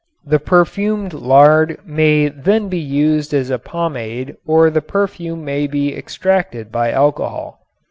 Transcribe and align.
The 0.25 0.39
perfumed 0.39 1.13
lard 1.13 1.77
may 1.85 2.27
then 2.27 2.69
be 2.69 2.79
used 2.79 3.35
as 3.35 3.51
a 3.51 3.59
pomade 3.59 4.35
or 4.47 4.71
the 4.71 4.81
perfume 4.81 5.45
may 5.45 5.67
be 5.67 5.95
extracted 5.95 6.71
by 6.71 6.89
alcohol. 6.89 7.59